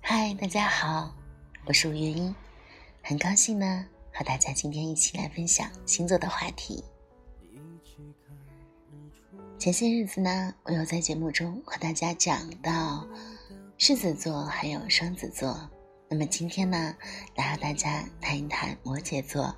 [0.00, 1.14] 嗨大家好，
[1.64, 2.34] 我是吴月英，
[3.02, 6.84] 很高兴呢和大家今天一起来分享星座的话题。
[9.58, 13.06] 前些日子呢，我有在节目中和大家讲到
[13.78, 15.58] 狮子座还有双子座，
[16.08, 16.94] 那么今天呢，
[17.34, 19.54] 来和大家谈一谈摩羯座。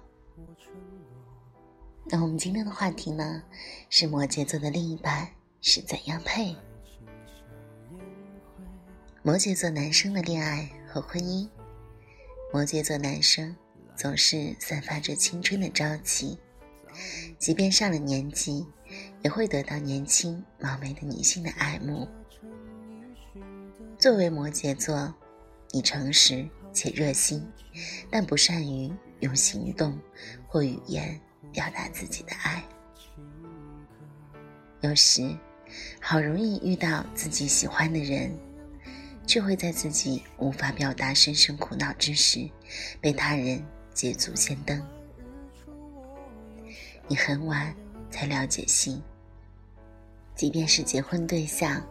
[2.07, 3.43] 那我们今天的话题呢，
[3.91, 5.29] 是摩羯座的另一半
[5.61, 6.57] 是怎样配？
[9.29, 11.47] 摩羯座男生的恋爱和婚姻。
[12.51, 13.55] 摩羯座男生
[13.95, 16.39] 总是散发着青春的朝气，
[17.39, 18.67] 即便上了年纪，
[19.23, 22.09] 也会得到年轻貌美的女性的爱慕。
[23.99, 25.15] 作为摩羯座，
[25.73, 27.47] 你诚实且热心，
[28.11, 28.91] 但不善于
[29.21, 30.01] 用行动
[30.47, 31.21] 或语言
[31.53, 32.65] 表达自己的爱。
[34.81, 35.37] 有时，
[36.01, 38.35] 好容易遇到自己喜欢的人。
[39.29, 42.49] 却会在自己无法表达深深苦恼之时，
[42.99, 43.63] 被他人
[43.93, 44.83] 捷足先登。
[47.07, 47.75] 你很晚
[48.11, 49.03] 才了解心，
[50.35, 51.87] 即便是结婚对象，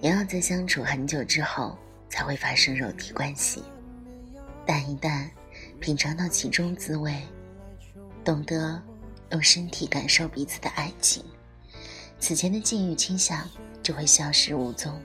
[0.00, 1.76] 也要在相处很久之后
[2.08, 3.64] 才会发生肉体关系。
[4.64, 5.28] 但一旦
[5.80, 7.20] 品尝到其中滋味，
[8.24, 8.80] 懂得
[9.32, 11.24] 用身体感受彼此的爱情，
[12.20, 13.50] 此前的禁欲倾向
[13.82, 15.02] 就会消失无踪。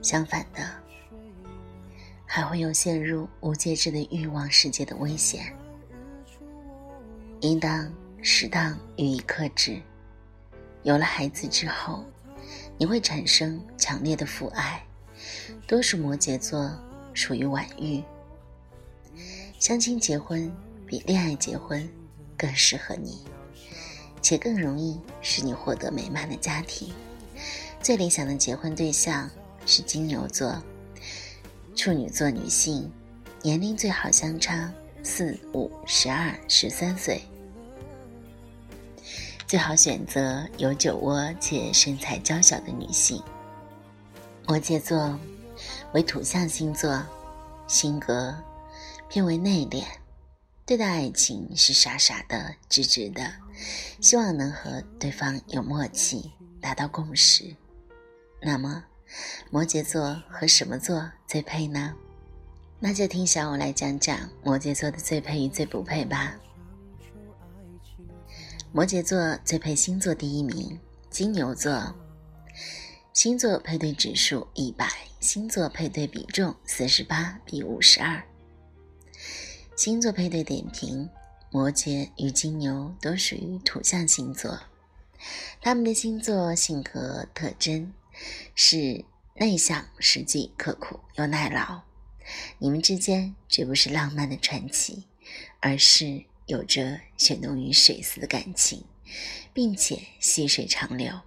[0.00, 0.85] 相反的。
[2.36, 5.56] 还会有陷入无节制的欲望世界的危险，
[7.40, 9.80] 应当适当予以克制。
[10.82, 12.04] 有了孩子之后，
[12.76, 14.84] 你会产生强烈的父爱。
[15.66, 16.70] 多数摩羯座
[17.14, 18.04] 属于晚育，
[19.58, 20.54] 相亲结婚
[20.86, 21.88] 比恋爱结婚
[22.36, 23.24] 更适合你，
[24.20, 26.92] 且更容易使你获得美满的家庭。
[27.80, 29.30] 最理想的结婚对象
[29.64, 30.62] 是金牛座。
[31.76, 32.90] 处女座女性，
[33.42, 34.72] 年龄最好相差
[35.02, 37.20] 四五、十二、十三岁，
[39.46, 43.22] 最好选择有酒窝且身材娇小的女性。
[44.46, 45.16] 摩羯座
[45.92, 47.00] 为土象星座，
[47.68, 48.34] 性格
[49.10, 49.84] 偏为内敛，
[50.64, 53.30] 对待爱情是傻傻的、直直的，
[54.00, 57.54] 希望能和对方有默契，达到共识。
[58.40, 58.82] 那么。
[59.50, 61.94] 摩羯座和什么座最配呢？
[62.78, 66.36] 那就听小五来讲讲摩羯座的最配与最不配吧。
[68.72, 70.78] 摩羯座最配星座第一名，
[71.08, 71.94] 金牛座。
[73.14, 74.86] 星座配对指数一百，
[75.20, 78.22] 星座配对比重四十八比五十二。
[79.74, 81.08] 星座配对点评：
[81.50, 84.60] 摩羯与金牛都属于土象星座，
[85.62, 87.90] 他们的星座性格特征。
[88.54, 89.04] 是
[89.34, 91.82] 内向、实际、刻苦又耐劳。
[92.58, 95.06] 你们之间绝不是浪漫的传奇，
[95.60, 98.84] 而是有着血浓于水似的感情，
[99.52, 101.20] 并且细水长流。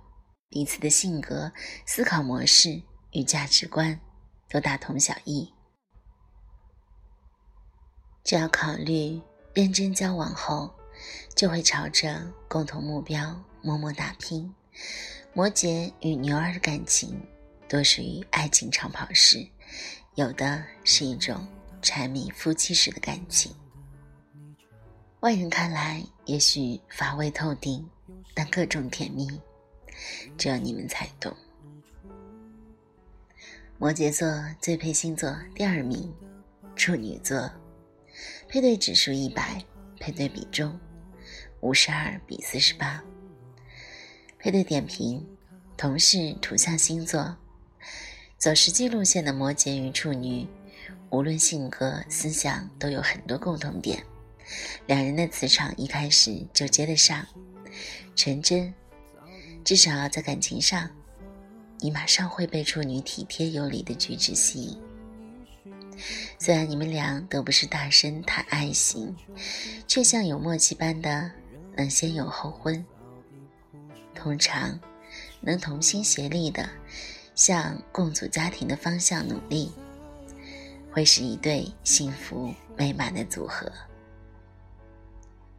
[0.50, 1.52] 彼此的性格、
[1.86, 4.02] 思考模式与价值观
[4.50, 5.54] 都大同小异。
[8.24, 9.22] 只要考虑
[9.54, 10.76] 认真交往后，
[11.36, 14.54] 就会朝着共同目标默默打拼。
[15.32, 17.16] 摩羯与牛儿的感情
[17.68, 19.48] 多属于爱情长跑式，
[20.16, 21.48] 有的是一种
[21.82, 23.54] 柴米夫妻式的感情。
[25.20, 27.88] 外人看来也许乏味透顶，
[28.34, 29.28] 但各种甜蜜，
[30.36, 31.34] 只有你们才懂。
[33.78, 34.28] 摩羯座
[34.60, 36.12] 最配星座第二名，
[36.76, 37.50] 处女座，
[38.48, 39.64] 配对指数一百，
[40.00, 40.78] 配对比重
[41.62, 43.02] 五十二比四十八。
[44.42, 45.28] 配对点评：
[45.76, 47.36] 同是土象星座，
[48.38, 50.48] 走实际路线的摩羯与处女，
[51.10, 54.02] 无论性格、思想都有很多共同点。
[54.88, 57.28] 两人的磁场一开始就接得上，
[58.16, 58.74] 纯真。
[59.66, 60.90] 至少在感情上，
[61.80, 64.82] 你马上会被处女体贴有礼的举止吸引。
[66.40, 69.14] 虽然你们俩都不是大声谈爱情，
[69.86, 71.30] 却像有默契般的
[71.76, 72.84] 能先有后婚。
[74.20, 74.78] 通常，
[75.40, 76.70] 能同心协力的
[77.36, 79.72] 向共组家庭的方向努力，
[80.92, 83.72] 会是一对幸福美满的组合。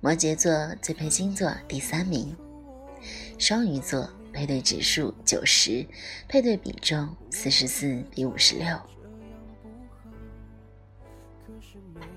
[0.03, 0.53] 摩羯座
[0.83, 2.37] 最配星座第三名，
[3.39, 5.87] 双鱼座配对指数九十，
[6.29, 8.79] 配对比重四十四比五十六。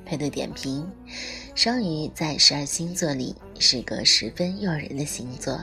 [0.06, 0.86] 配对点评：
[1.56, 5.57] 双鱼在十二星座里是个十分诱人的星座。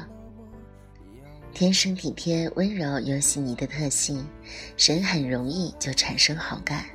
[1.53, 4.27] 天生体贴、温柔又细腻的特性，
[4.77, 6.87] 神很容易就产生好感。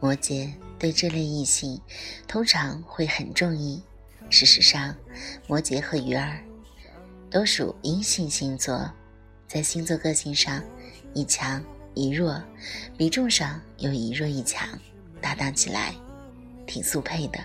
[0.00, 1.80] 摩羯对这类异性
[2.26, 3.82] 通常会很中意。
[4.30, 4.96] 事实上，
[5.46, 6.42] 摩羯和鱼儿
[7.30, 8.90] 都属阴性星座，
[9.46, 10.62] 在星座个性上
[11.12, 11.62] 一强
[11.94, 12.42] 一弱，
[12.96, 14.66] 比重上又一弱一强，
[15.20, 15.94] 搭档起来
[16.66, 17.38] 挺速配的。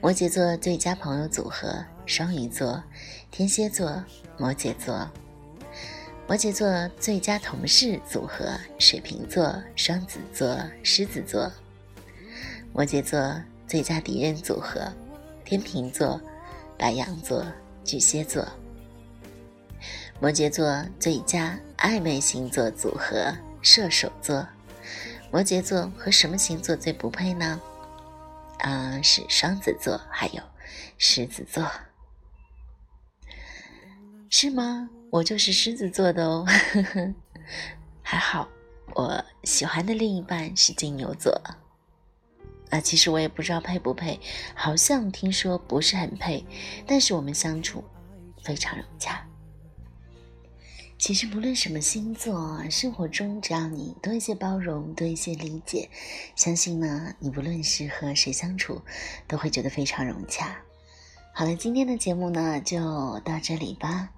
[0.00, 2.82] 摩羯座最佳朋友组合：双鱼座、
[3.30, 4.04] 天蝎座、
[4.36, 5.10] 摩羯座。
[6.26, 11.50] 摩羯座最佳同事组合：水瓶座、双子座、狮子座。
[12.72, 13.34] 摩羯座
[13.66, 14.92] 最佳敌人组合：
[15.44, 16.20] 天秤座、
[16.76, 17.44] 白羊座、
[17.82, 18.46] 巨蟹座。
[20.20, 24.46] 摩羯座最佳暧昧星座组合：射手座。
[25.30, 27.60] 摩羯座和什么星座最不配呢？
[28.58, 30.42] 啊，是双子座，还有
[30.98, 31.70] 狮子座，
[34.30, 34.90] 是吗？
[35.10, 36.46] 我就是狮子座的哦，
[38.02, 38.48] 还好，
[38.94, 41.40] 我喜欢的另一半是金牛座。
[42.70, 44.20] 啊，其实我也不知道配不配，
[44.54, 46.44] 好像听说不是很配，
[46.86, 47.82] 但是我们相处
[48.44, 49.26] 非常融洽。
[50.98, 55.88] 其实不论什么星座，生活中只要你多一些包容，多一些理解，
[56.34, 58.82] 相信呢，你不论是和谁相处，
[59.28, 60.60] 都会觉得非常融洽。
[61.32, 64.10] 好了，今天的节目呢就到这里吧。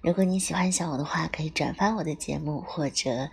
[0.00, 3.28] 如果你喜欢小我的话，可以转发我的节目，或者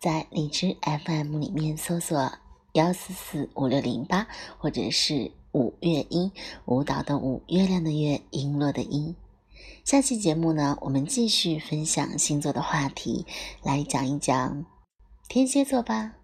[0.00, 2.32] 在荔枝 FM 里面搜索
[2.72, 4.26] 幺四四五六零八，
[4.58, 6.32] 或者是五月音
[6.64, 9.14] 舞蹈的舞，月亮的月，璎珞的璎。
[9.84, 13.24] 下期节目呢，我们继续分享星座的话题，
[13.62, 14.66] 来讲一讲
[15.28, 16.17] 天蝎座吧。